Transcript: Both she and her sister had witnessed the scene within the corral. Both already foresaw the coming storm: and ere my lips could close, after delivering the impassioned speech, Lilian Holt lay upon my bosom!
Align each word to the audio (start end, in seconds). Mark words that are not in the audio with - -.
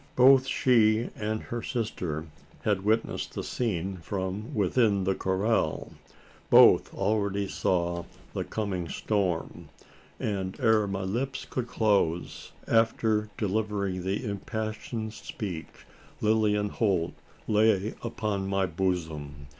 Both 0.15 0.47
she 0.47 1.09
and 1.15 1.43
her 1.43 1.61
sister 1.61 2.25
had 2.63 2.83
witnessed 2.83 3.35
the 3.35 3.43
scene 3.43 3.99
within 4.51 5.03
the 5.03 5.13
corral. 5.13 5.91
Both 6.49 6.91
already 6.91 7.45
foresaw 7.45 8.05
the 8.33 8.43
coming 8.43 8.89
storm: 8.89 9.69
and 10.19 10.59
ere 10.59 10.87
my 10.87 11.03
lips 11.03 11.45
could 11.47 11.67
close, 11.67 12.51
after 12.67 13.29
delivering 13.37 14.01
the 14.01 14.25
impassioned 14.25 15.13
speech, 15.13 15.85
Lilian 16.19 16.69
Holt 16.69 17.13
lay 17.47 17.93
upon 18.01 18.47
my 18.47 18.65
bosom! 18.65 19.45